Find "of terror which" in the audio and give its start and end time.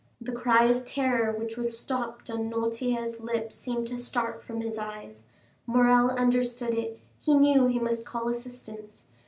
0.63-1.55